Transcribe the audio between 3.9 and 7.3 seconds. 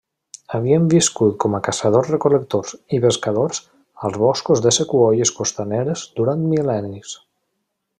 als boscos de sequoies costaneres durant mil·lennis.